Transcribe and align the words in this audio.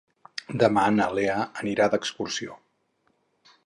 Demà 0.63 0.85
na 0.95 1.07
Lea 1.19 1.37
anirà 1.65 1.91
d'excursió. 1.93 2.61